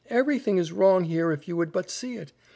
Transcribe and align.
Everything 0.09 0.57
is 0.57 0.71
wrong 0.71 1.03
here 1.03 1.31
if 1.31 1.47
you 1.47 1.55
would 1.55 1.71
but 1.71 1.91
see 1.91 2.15
it. 2.15 2.33